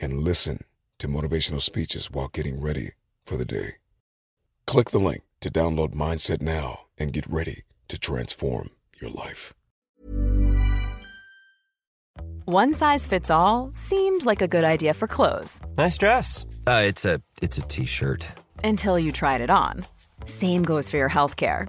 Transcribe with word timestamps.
and 0.00 0.22
listen 0.22 0.64
to 0.98 1.08
motivational 1.08 1.60
speeches 1.60 2.10
while 2.10 2.28
getting 2.28 2.60
ready 2.60 2.90
for 3.24 3.36
the 3.36 3.44
day. 3.44 3.74
Click 4.66 4.90
the 4.90 4.98
link 4.98 5.22
to 5.40 5.50
download 5.50 5.94
Mindset 5.94 6.40
now 6.42 6.86
and 6.98 7.12
get 7.12 7.26
ready 7.26 7.62
to 7.88 7.98
transform 7.98 8.70
your 9.00 9.10
life. 9.10 9.52
One 12.44 12.74
size 12.74 13.06
fits 13.06 13.30
all 13.30 13.70
seemed 13.72 14.24
like 14.26 14.42
a 14.42 14.48
good 14.48 14.64
idea 14.64 14.92
for 14.94 15.06
clothes 15.06 15.60
Nice 15.76 15.96
dress. 15.98 16.44
Uh, 16.66 16.82
it's 16.84 17.04
a 17.04 17.20
it's 17.40 17.58
a 17.58 17.62
t-shirt. 17.62 18.26
until 18.64 18.98
you 18.98 19.12
tried 19.12 19.40
it 19.40 19.50
on. 19.50 19.84
Same 20.26 20.62
goes 20.62 20.88
for 20.90 20.96
your 20.96 21.08
healthcare. 21.10 21.68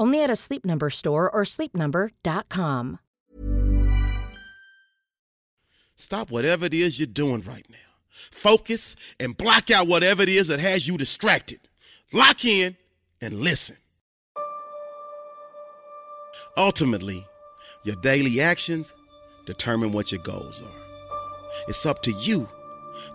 Only 0.00 0.22
at 0.22 0.30
a 0.30 0.36
Sleep 0.36 0.64
Number 0.64 0.88
store 0.88 1.30
or 1.30 1.42
sleepnumber.com. 1.42 2.98
Stop 5.94 6.30
whatever 6.30 6.64
it 6.64 6.72
is 6.72 6.98
you're 6.98 7.06
doing 7.06 7.42
right 7.42 7.66
now. 7.68 7.76
Focus 8.08 8.96
and 9.20 9.36
block 9.36 9.70
out 9.70 9.88
whatever 9.88 10.22
it 10.22 10.30
is 10.30 10.48
that 10.48 10.58
has 10.58 10.88
you 10.88 10.96
distracted. 10.96 11.58
Lock 12.14 12.46
in 12.46 12.78
and 13.20 13.40
listen. 13.40 13.76
Ultimately, 16.56 17.22
your 17.84 17.96
daily 17.96 18.40
actions 18.40 18.94
determine 19.44 19.92
what 19.92 20.10
your 20.10 20.22
goals 20.22 20.62
are. 20.62 20.82
It's 21.68 21.84
up 21.84 22.00
to 22.04 22.12
you 22.12 22.48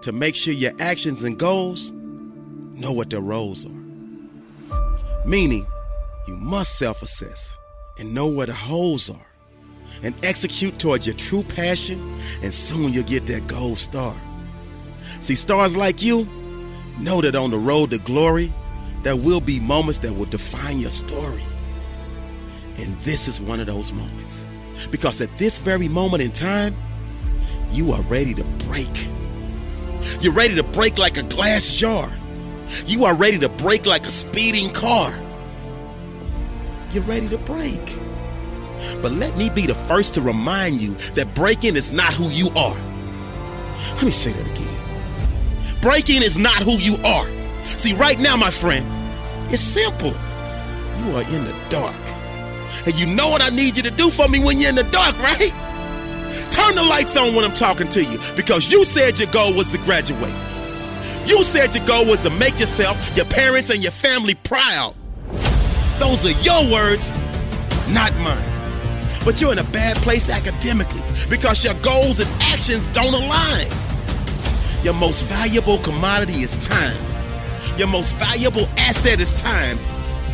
to 0.02 0.12
make 0.12 0.36
sure 0.36 0.54
your 0.54 0.74
actions 0.80 1.24
and 1.24 1.40
goals 1.40 1.92
know 1.92 2.92
what 2.92 3.10
their 3.10 3.22
roles 3.22 3.66
are. 3.66 5.26
Meaning, 5.26 5.66
you 6.28 6.36
must 6.36 6.78
self 6.78 7.02
assess 7.02 7.58
and 8.00 8.14
know 8.14 8.28
where 8.28 8.48
the 8.48 8.54
holes 8.54 9.10
are 9.10 9.28
and 10.04 10.16
execute 10.26 10.78
towards 10.80 11.06
your 11.08 11.16
true 11.16 11.44
passion, 11.44 12.18
and 12.42 12.54
soon 12.54 12.94
you'll 12.94 13.04
get 13.04 13.26
that 13.28 13.48
gold 13.48 13.80
star. 13.80 14.14
See, 15.20 15.36
stars 15.36 15.78
like 15.78 16.02
you 16.02 16.26
know 17.00 17.22
that 17.22 17.36
on 17.36 17.52
the 17.52 17.58
road 17.58 17.92
to 17.92 18.00
glory, 18.00 18.54
there 19.04 19.16
will 19.16 19.42
be 19.42 19.60
moments 19.60 20.00
that 20.00 20.14
will 20.14 20.26
define 20.26 20.80
your 20.80 20.92
story. 20.92 21.44
And 22.80 22.98
this 23.02 23.28
is 23.28 23.40
one 23.40 23.60
of 23.60 23.68
those 23.68 23.94
moments. 23.94 24.48
Because 24.92 25.22
at 25.22 25.38
this 25.38 25.60
very 25.60 25.88
moment 25.88 26.24
in 26.24 26.32
time, 26.32 26.76
you 27.72 27.92
are 27.92 28.02
ready 28.04 28.34
to 28.34 28.44
break. 28.68 29.08
You're 30.20 30.34
ready 30.34 30.56
to 30.56 30.64
break 30.64 30.98
like 30.98 31.18
a 31.18 31.24
glass 31.24 31.74
jar. 31.76 32.16
You 32.86 33.06
are 33.06 33.16
ready 33.16 33.40
to 33.40 33.50
break 33.50 33.86
like 33.86 34.06
a 34.06 34.12
speeding 34.12 34.72
car. 34.72 35.12
You're 36.96 37.04
ready 37.04 37.28
to 37.28 37.38
break. 37.40 38.00
But 39.02 39.12
let 39.12 39.36
me 39.36 39.50
be 39.50 39.66
the 39.66 39.76
first 39.76 40.14
to 40.14 40.22
remind 40.22 40.80
you 40.80 40.96
that 41.16 41.36
breaking 41.36 41.76
is 41.76 41.92
not 41.92 42.14
who 42.14 42.30
you 42.30 42.48
are. 42.56 42.78
Let 43.96 44.04
me 44.04 44.12
say 44.12 44.32
that 44.32 44.50
again. 44.50 45.82
Breaking 45.82 46.24
is 46.24 46.40
not 46.40 46.56
who 46.64 46.78
you 46.78 46.96
are. 47.04 47.28
See, 47.66 47.94
right 47.96 48.18
now, 48.18 48.38
my 48.38 48.50
friend, 48.50 48.86
it's 49.52 49.62
simple. 49.62 50.14
You 51.04 51.18
are 51.18 51.24
in 51.24 51.44
the 51.44 51.54
dark. 51.68 52.00
And 52.86 52.98
you 52.98 53.14
know 53.14 53.28
what 53.28 53.42
I 53.42 53.54
need 53.54 53.76
you 53.76 53.84
to 53.84 53.92
do 53.92 54.10
for 54.10 54.30
me 54.30 54.42
when 54.42 54.62
you're 54.62 54.70
in 54.70 54.76
the 54.76 54.84
dark, 54.84 55.20
right? 55.20 55.52
Turn 56.50 56.76
the 56.76 56.84
lights 56.84 57.18
on 57.18 57.36
when 57.36 57.44
I'm 57.44 57.54
talking 57.56 57.90
to 57.90 58.02
you 58.06 58.20
because 58.38 58.72
you 58.72 58.86
said 58.86 59.20
your 59.20 59.30
goal 59.32 59.54
was 59.54 59.70
to 59.74 59.78
graduate. 59.80 60.32
You 61.28 61.44
said 61.44 61.76
your 61.76 61.86
goal 61.86 62.06
was 62.06 62.24
to 62.24 62.30
make 62.30 62.58
yourself, 62.58 63.18
your 63.18 63.26
parents, 63.26 63.70
and 63.70 63.84
your 63.84 63.92
family 63.92 64.36
proud. 64.36 64.96
Those 66.00 66.26
are 66.26 66.38
your 66.42 66.72
words, 66.72 67.10
not 67.90 68.14
mine. 68.18 68.52
But 69.24 69.42
you're 69.42 69.54
in 69.54 69.60
a 69.60 69.64
bad 69.64 69.98
place 69.98 70.30
academically 70.30 71.02
because 71.30 71.64
your 71.64 71.74
goals 71.76 72.20
and 72.20 72.30
actions 72.42 72.88
don't 72.90 73.14
align. 73.14 73.68
Your 74.84 74.94
most 74.94 75.26
valuable 75.26 75.80
commodity 75.80 76.42
is 76.44 76.56
time. 76.58 76.98
Your 77.78 77.88
most 77.88 78.16
valuable 78.16 78.68
asset 78.78 79.20
is 79.20 79.34
time. 79.34 79.80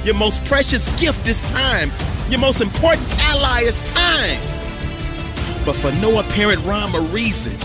Your 0.03 0.15
most 0.15 0.43
precious 0.45 0.87
gift 0.99 1.27
is 1.27 1.41
time. 1.49 1.91
Your 2.29 2.39
most 2.39 2.59
important 2.59 3.07
ally 3.19 3.61
is 3.61 3.79
time. 3.91 4.41
But 5.65 5.75
for 5.75 5.91
no 6.01 6.19
apparent 6.19 6.65
rhyme 6.65 6.95
or 6.95 7.01
reason, 7.01 7.57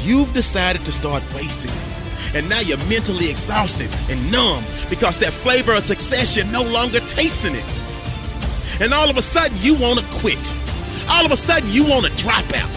you've 0.00 0.32
decided 0.32 0.84
to 0.84 0.92
start 0.92 1.22
wasting 1.34 1.72
it. 1.72 1.91
And 2.34 2.48
now 2.48 2.60
you're 2.60 2.82
mentally 2.88 3.30
exhausted 3.30 3.90
and 4.08 4.32
numb 4.32 4.64
because 4.88 5.18
that 5.18 5.32
flavor 5.32 5.74
of 5.74 5.82
success, 5.82 6.36
you're 6.36 6.46
no 6.46 6.62
longer 6.62 7.00
tasting 7.00 7.54
it. 7.54 7.64
And 8.80 8.94
all 8.94 9.10
of 9.10 9.16
a 9.16 9.22
sudden, 9.22 9.56
you 9.60 9.74
want 9.74 9.98
to 9.98 10.06
quit. 10.18 10.54
All 11.10 11.26
of 11.26 11.32
a 11.32 11.36
sudden, 11.36 11.70
you 11.70 11.84
want 11.84 12.06
to 12.06 12.12
drop 12.16 12.44
out. 12.54 12.70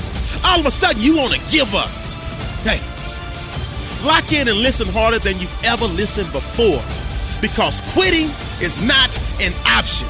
All 0.43 0.59
of 0.59 0.65
a 0.65 0.71
sudden, 0.71 1.01
you 1.01 1.15
want 1.15 1.33
to 1.33 1.39
give 1.51 1.73
up. 1.73 1.89
Hey, 2.67 2.81
lock 4.05 4.31
in 4.33 4.47
and 4.47 4.57
listen 4.57 4.87
harder 4.87 5.19
than 5.19 5.39
you've 5.39 5.63
ever 5.63 5.85
listened 5.85 6.31
before 6.33 6.81
because 7.41 7.81
quitting 7.93 8.29
is 8.61 8.81
not 8.81 9.17
an 9.41 9.53
option. 9.65 10.07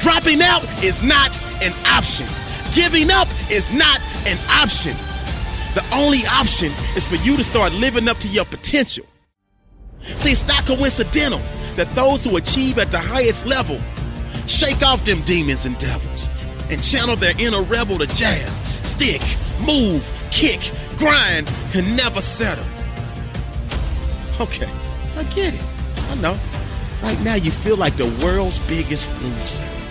Dropping 0.00 0.42
out 0.42 0.64
is 0.82 1.02
not 1.02 1.38
an 1.62 1.72
option. 1.86 2.26
Giving 2.74 3.10
up 3.10 3.28
is 3.50 3.72
not 3.72 4.00
an 4.26 4.38
option. 4.50 4.96
The 5.74 5.84
only 5.94 6.20
option 6.26 6.72
is 6.96 7.06
for 7.06 7.16
you 7.24 7.36
to 7.36 7.44
start 7.44 7.72
living 7.72 8.08
up 8.08 8.18
to 8.18 8.28
your 8.28 8.44
potential. 8.44 9.06
See, 10.00 10.32
it's 10.32 10.46
not 10.46 10.66
coincidental 10.66 11.40
that 11.76 11.88
those 11.94 12.24
who 12.24 12.36
achieve 12.36 12.78
at 12.78 12.90
the 12.90 12.98
highest 12.98 13.46
level 13.46 13.80
shake 14.46 14.82
off 14.82 15.04
them 15.04 15.20
demons 15.22 15.64
and 15.64 15.78
devils 15.78 16.28
and 16.70 16.82
channel 16.82 17.16
their 17.16 17.34
inner 17.38 17.62
rebel 17.62 17.98
to 17.98 18.06
jab, 18.06 18.52
stick, 18.84 19.22
move, 19.66 20.10
kick, 20.30 20.70
grind, 20.96 21.50
and 21.74 21.96
never 21.96 22.20
settle. 22.20 22.66
Okay, 24.40 24.70
I 25.16 25.24
get 25.24 25.54
it. 25.54 25.64
I 26.10 26.14
know. 26.16 26.38
Right 27.02 27.20
now, 27.22 27.34
you 27.34 27.50
feel 27.50 27.76
like 27.76 27.96
the 27.96 28.06
world's 28.22 28.58
biggest 28.60 29.10
loser. 29.22 29.81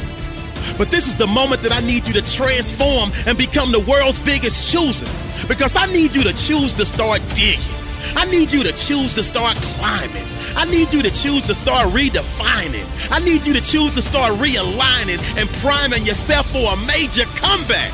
But 0.77 0.91
this 0.91 1.07
is 1.07 1.15
the 1.15 1.27
moment 1.27 1.61
that 1.63 1.71
I 1.71 1.79
need 1.79 2.07
you 2.07 2.13
to 2.13 2.21
transform 2.21 3.11
and 3.27 3.37
become 3.37 3.71
the 3.71 3.79
world's 3.79 4.19
biggest 4.19 4.71
chooser. 4.71 5.09
Because 5.47 5.75
I 5.75 5.85
need 5.87 6.15
you 6.15 6.23
to 6.23 6.33
choose 6.33 6.73
to 6.75 6.85
start 6.85 7.21
digging. 7.33 7.81
I 8.15 8.25
need 8.25 8.51
you 8.51 8.63
to 8.63 8.71
choose 8.71 9.15
to 9.15 9.23
start 9.23 9.55
climbing. 9.57 10.25
I 10.55 10.65
need 10.65 10.91
you 10.91 11.03
to 11.03 11.11
choose 11.11 11.45
to 11.47 11.53
start 11.53 11.87
redefining. 11.89 12.85
I 13.11 13.19
need 13.19 13.45
you 13.45 13.53
to 13.53 13.61
choose 13.61 13.95
to 13.95 14.01
start 14.01 14.33
realigning 14.39 15.21
and 15.37 15.49
priming 15.61 16.05
yourself 16.05 16.49
for 16.51 16.73
a 16.73 16.77
major 16.87 17.25
comeback. 17.35 17.93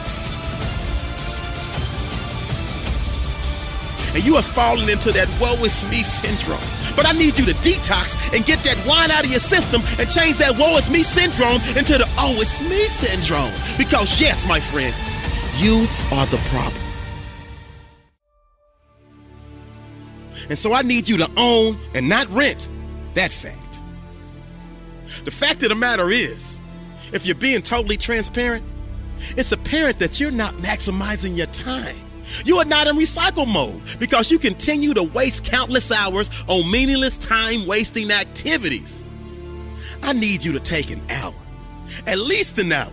And 4.18 4.26
you 4.26 4.34
have 4.34 4.46
fallen 4.46 4.90
into 4.90 5.12
that 5.12 5.30
woe 5.40 5.64
is 5.64 5.86
me 5.92 6.02
syndrome. 6.02 6.58
But 6.96 7.06
I 7.06 7.12
need 7.12 7.38
you 7.38 7.46
to 7.46 7.54
detox 7.62 8.36
and 8.36 8.44
get 8.44 8.64
that 8.64 8.84
wine 8.88 9.12
out 9.12 9.24
of 9.24 9.30
your 9.30 9.40
system 9.40 9.84
and 10.00 10.10
change 10.10 10.38
that 10.38 10.58
woe 10.58 10.76
is 10.76 10.90
me 10.90 11.04
syndrome 11.04 11.62
into 11.78 12.00
the 12.00 12.10
oh 12.18 12.34
it's 12.38 12.60
me 12.60 12.80
syndrome. 12.80 13.54
Because 13.78 14.20
yes, 14.20 14.48
my 14.48 14.60
friend, 14.60 14.96
you 15.58 15.86
are 16.18 16.26
the 16.26 16.38
problem. 16.50 16.82
And 20.50 20.58
so 20.58 20.74
I 20.74 20.82
need 20.82 21.08
you 21.08 21.18
to 21.18 21.30
own 21.38 21.78
and 21.94 22.10
not 22.10 22.28
rent 22.32 22.70
that 23.14 23.32
fact. 23.32 23.82
The 25.26 25.32
fact 25.32 25.62
of 25.62 25.70
the 25.70 25.76
matter 25.76 26.10
is, 26.10 26.60
if 27.14 27.28
you're 27.28 27.36
being 27.36 27.62
totally 27.62 27.98
transparent, 27.98 28.66
it's 29.38 29.52
apparent 29.52 30.00
that 30.00 30.20
you're 30.20 30.32
not 30.32 30.56
maximizing 30.56 31.38
your 31.38 31.46
time. 31.48 32.07
You 32.46 32.58
are 32.58 32.66
not 32.66 32.88
in 32.88 32.96
recycle 32.96 33.48
mode 33.48 33.82
because 34.00 34.32
you 34.32 34.40
continue 34.40 34.94
to 34.94 35.04
waste 35.04 35.46
countless 35.46 35.92
hours 35.92 36.30
on 36.48 36.70
meaningless 36.70 37.18
time 37.18 37.66
wasting 37.66 38.12
activities. 38.12 39.02
I 40.04 40.14
need 40.14 40.44
you 40.44 40.52
to 40.54 40.60
take 40.60 40.92
an 40.92 41.02
hour, 41.10 41.34
at 42.06 42.20
least 42.20 42.60
an 42.60 42.72
hour. 42.72 42.92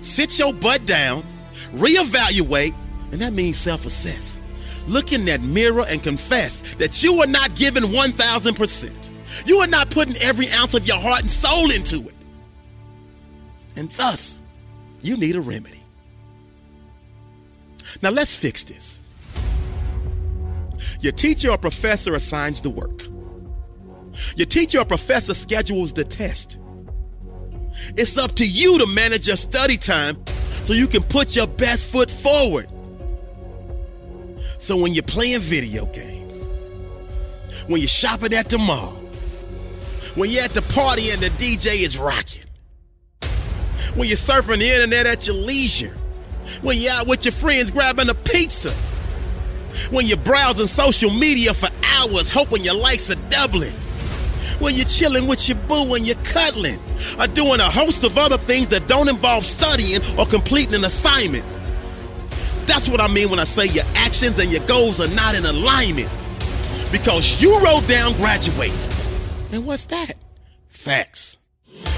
Sit 0.00 0.38
your 0.38 0.52
butt 0.52 0.84
down, 0.86 1.24
reevaluate, 1.72 2.74
and 3.12 3.20
that 3.20 3.32
means 3.32 3.56
self 3.56 3.86
assess. 3.86 4.40
Look 4.86 5.12
in 5.12 5.24
that 5.24 5.42
mirror 5.42 5.84
and 5.88 6.02
confess 6.02 6.74
that 6.76 7.02
you 7.02 7.20
are 7.20 7.26
not 7.26 7.54
giving 7.56 7.82
1000%. 7.82 9.12
You 9.48 9.58
are 9.58 9.66
not 9.66 9.90
putting 9.90 10.16
every 10.16 10.48
ounce 10.50 10.74
of 10.74 10.86
your 10.86 10.98
heart 10.98 11.22
and 11.22 11.30
soul 11.30 11.70
into 11.72 11.96
it. 11.96 12.14
And 13.74 13.90
thus, 13.90 14.40
you 15.02 15.16
need 15.16 15.34
a 15.34 15.40
remedy. 15.40 15.82
Now 18.02 18.10
let's 18.10 18.34
fix 18.34 18.64
this. 18.64 19.00
Your 21.00 21.12
teacher 21.12 21.50
or 21.50 21.58
professor 21.58 22.14
assigns 22.14 22.60
the 22.60 22.70
work. 22.70 23.02
Your 24.36 24.46
teacher 24.46 24.80
or 24.80 24.84
professor 24.84 25.34
schedules 25.34 25.92
the 25.92 26.04
test. 26.04 26.58
It's 27.96 28.16
up 28.16 28.32
to 28.36 28.46
you 28.46 28.78
to 28.78 28.86
manage 28.86 29.26
your 29.26 29.36
study 29.36 29.76
time 29.76 30.16
so 30.50 30.72
you 30.72 30.86
can 30.86 31.02
put 31.02 31.36
your 31.36 31.46
best 31.46 31.88
foot 31.92 32.10
forward. 32.10 32.68
So 34.58 34.76
when 34.76 34.94
you're 34.94 35.02
playing 35.02 35.40
video 35.40 35.84
games, 35.86 36.48
when 37.66 37.80
you're 37.80 37.88
shopping 37.88 38.32
at 38.32 38.48
the 38.48 38.58
mall, 38.58 38.92
when 40.14 40.30
you're 40.30 40.44
at 40.44 40.52
the 40.52 40.62
party 40.62 41.10
and 41.10 41.20
the 41.20 41.28
DJ 41.30 41.84
is 41.84 41.98
rocking, 41.98 42.44
when 43.94 44.08
you're 44.08 44.16
surfing 44.16 44.60
the 44.60 44.70
internet 44.70 45.06
at 45.06 45.26
your 45.26 45.36
leisure, 45.36 45.96
when 46.62 46.78
you're 46.78 46.92
out 46.92 47.06
with 47.06 47.24
your 47.24 47.32
friends 47.32 47.70
grabbing 47.70 48.08
a 48.08 48.14
pizza, 48.14 48.72
when 49.90 50.06
you're 50.06 50.16
browsing 50.18 50.66
social 50.66 51.10
media 51.10 51.52
for 51.52 51.68
hours 51.96 52.32
hoping 52.32 52.62
your 52.62 52.76
likes 52.76 53.10
are 53.10 53.20
doubling, 53.30 53.74
when 54.58 54.74
you're 54.74 54.86
chilling 54.86 55.26
with 55.26 55.48
your 55.48 55.58
boo 55.68 55.94
and 55.94 56.06
you're 56.06 56.16
cuddling, 56.24 56.78
or 57.18 57.26
doing 57.26 57.60
a 57.60 57.64
host 57.64 58.04
of 58.04 58.16
other 58.16 58.38
things 58.38 58.68
that 58.68 58.86
don't 58.86 59.08
involve 59.08 59.44
studying 59.44 60.00
or 60.18 60.26
completing 60.26 60.74
an 60.74 60.84
assignment. 60.84 61.44
That's 62.66 62.88
what 62.88 63.00
I 63.00 63.08
mean 63.08 63.30
when 63.30 63.38
I 63.38 63.44
say 63.44 63.66
your 63.66 63.84
actions 63.94 64.38
and 64.38 64.50
your 64.50 64.64
goals 64.66 65.00
are 65.00 65.14
not 65.14 65.36
in 65.36 65.44
alignment. 65.44 66.08
Because 66.90 67.40
you 67.42 67.58
wrote 67.64 67.86
down 67.86 68.12
graduate. 68.14 68.72
And 69.52 69.66
what's 69.66 69.86
that? 69.86 70.14
Facts. 70.68 71.38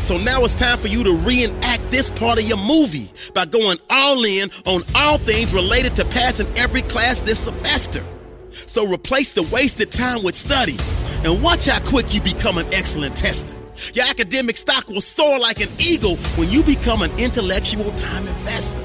So 0.09 0.17
now 0.17 0.43
it's 0.43 0.55
time 0.55 0.79
for 0.79 0.89
you 0.89 1.05
to 1.05 1.13
reenact 1.13 1.91
this 1.91 2.09
part 2.09 2.41
of 2.41 2.49
your 2.49 2.57
movie 2.57 3.11
by 3.35 3.45
going 3.45 3.77
all 3.91 4.25
in 4.25 4.51
on 4.65 4.83
all 4.95 5.19
things 5.19 5.53
related 5.53 5.97
to 5.97 6.07
passing 6.07 6.47
every 6.57 6.81
class 6.81 7.21
this 7.21 7.41
semester. 7.41 8.03
So 8.51 8.91
replace 8.91 9.33
the 9.33 9.43
wasted 9.53 9.93
time 9.93 10.23
with 10.23 10.35
study 10.35 10.79
and 11.25 11.43
watch 11.43 11.67
how 11.67 11.79
quick 11.81 12.15
you 12.15 12.23
become 12.23 12.57
an 12.57 12.65
excellent 12.73 13.19
tester. 13.19 13.55
Your 13.93 14.07
academic 14.07 14.57
stock 14.57 14.89
will 14.89 15.03
soar 15.03 15.41
like 15.41 15.61
an 15.61 15.69
eagle 15.79 16.17
when 16.37 16.51
you 16.51 16.63
become 16.63 17.03
an 17.03 17.11
intellectual 17.19 17.93
time 17.93 18.27
investor. 18.27 18.83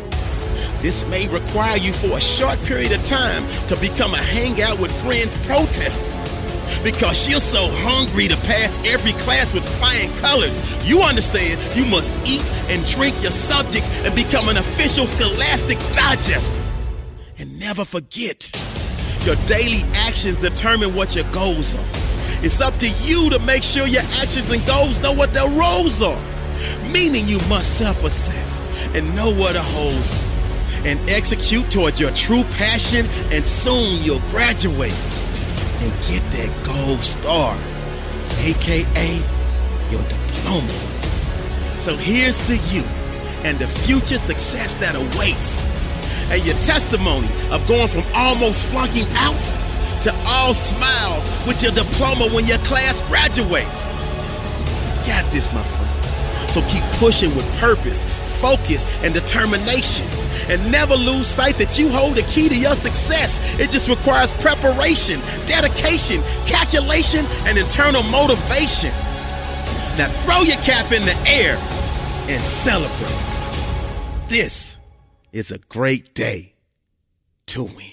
This 0.82 1.08
may 1.08 1.30
require 1.30 1.78
you 1.78 1.94
for 1.94 2.18
a 2.18 2.20
short 2.20 2.62
period 2.66 2.92
of 2.92 3.02
time 3.06 3.48
to 3.70 3.78
become 3.78 4.14
a 4.14 4.18
hangout 4.18 4.78
with 4.78 4.92
friends 4.92 5.38
protester 5.48 6.12
because 6.84 7.30
you're 7.30 7.40
so 7.40 7.70
hungry 7.82 8.28
to 8.28 8.36
pass 8.38 8.78
every 8.94 9.14
class 9.14 9.54
with 9.54 9.64
flying 9.80 10.14
colors. 10.18 10.60
You 10.88 11.02
understand 11.02 11.60
you 11.76 11.86
must 11.86 12.16
eat 12.28 12.44
and 12.70 12.86
drink 12.86 13.16
your 13.22 13.32
subjects 13.32 14.06
and 14.06 14.14
become 14.14 14.50
an 14.50 14.58
official 14.58 15.08
scholastic 15.08 15.78
digest. 15.94 16.54
And 17.40 17.58
never 17.60 17.86
forget, 17.86 18.52
your 19.26 19.36
daily 19.48 19.84
actions 19.94 20.42
determine 20.42 20.94
what 20.94 21.16
your 21.16 21.26
goals 21.32 21.80
are. 21.80 21.88
It's 22.44 22.60
up 22.60 22.76
to 22.78 22.90
you 23.04 23.30
to 23.30 23.40
make 23.40 23.64
sure 23.64 23.88
your 23.88 24.04
actions 24.20 24.52
and 24.52 24.66
goals 24.68 25.02
know 25.02 25.14
what 25.14 25.34
their 25.34 25.50
roles 25.50 26.02
are. 26.02 26.22
Meaning 26.92 27.28
you 27.28 27.40
must 27.48 27.78
self 27.78 28.04
assess 28.04 28.68
and 28.94 29.16
know 29.16 29.32
what 29.34 29.56
holes 29.56 30.12
are 30.12 30.34
and 30.86 31.00
execute 31.10 31.70
toward 31.72 31.98
your 31.98 32.12
true 32.12 32.44
passion, 32.56 33.06
and 33.32 33.46
soon 33.46 34.04
you'll 34.04 34.20
graduate 34.32 34.92
and 35.84 35.92
get 36.08 36.24
that 36.32 36.52
gold 36.64 37.02
star, 37.02 37.56
aka 38.40 39.10
your 39.92 40.02
diploma. 40.08 40.72
So 41.76 41.96
here's 41.98 42.40
to 42.48 42.56
you 42.72 42.84
and 43.44 43.60
the 43.60 43.68
future 43.68 44.18
success 44.18 44.76
that 44.76 44.96
awaits, 44.96 45.68
and 46.32 46.40
your 46.46 46.56
testimony 46.64 47.28
of 47.52 47.68
going 47.68 47.90
from 47.90 48.04
almost 48.16 48.66
flunking 48.66 49.08
out 49.20 49.44
to 50.04 50.16
all 50.26 50.54
smiles 50.54 51.28
with 51.46 51.62
your 51.62 51.74
diploma 51.74 52.32
when 52.34 52.46
your 52.46 52.60
class 52.60 53.02
graduates. 53.04 53.88
Got 55.06 55.30
this, 55.32 55.52
my 55.52 55.64
friend. 55.64 55.92
So 56.50 56.62
keep 56.72 56.84
pushing 57.00 57.36
with 57.36 57.48
purpose, 57.60 58.06
focus, 58.44 58.84
and 59.04 59.14
determination. 59.14 60.06
And 60.50 60.60
never 60.70 60.96
lose 60.96 61.28
sight 61.28 61.56
that 61.60 61.80
you 61.80 61.90
hold 61.90 62.18
the 62.18 62.24
key 62.24 62.50
to 62.50 62.58
your 62.58 62.76
success. 62.76 63.56
It 63.60 63.70
just 63.70 63.88
requires 63.88 64.32
preparation, 64.34 65.22
dedication, 65.48 66.22
calculation, 66.46 67.26
and 67.48 67.58
internal 67.58 68.04
motivation. 68.04 68.92
Now 69.98 70.10
throw 70.26 70.42
your 70.42 70.58
cap 70.58 70.92
in 70.92 71.04
the 71.06 71.16
air 71.26 71.56
and 72.28 72.44
celebrate. 72.44 73.34
This 74.28 74.80
is 75.32 75.52
a 75.52 75.60
great 75.60 76.14
day 76.14 76.56
to 77.48 77.64
win. 77.64 77.93